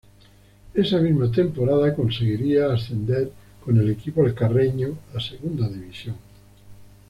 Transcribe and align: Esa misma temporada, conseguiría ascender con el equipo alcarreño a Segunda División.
Esa 0.73 0.97
misma 0.99 1.31
temporada, 1.31 1.93
conseguiría 1.93 2.73
ascender 2.73 3.31
con 3.63 3.77
el 3.77 3.87
equipo 3.91 4.25
alcarreño 4.25 4.97
a 5.15 5.19
Segunda 5.19 5.69
División. 5.69 6.15